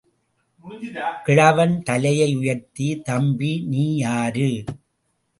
[1.25, 4.49] கிழவன் தலையை உயர்த்தி, தம்பி, நீ யாரு...?